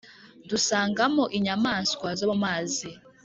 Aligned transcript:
dusangamo 0.49 1.23
inyamaswa 1.37 2.07
zo 2.19 2.25
mu 2.31 2.37
mazi. 2.43 2.89